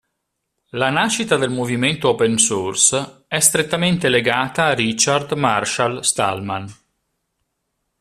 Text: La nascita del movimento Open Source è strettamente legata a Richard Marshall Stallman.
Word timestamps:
La 0.71 0.89
nascita 0.89 1.37
del 1.37 1.51
movimento 1.51 2.09
Open 2.09 2.39
Source 2.39 3.25
è 3.27 3.37
strettamente 3.39 4.09
legata 4.09 4.65
a 4.65 4.73
Richard 4.73 5.33
Marshall 5.33 5.99
Stallman. 5.99 6.75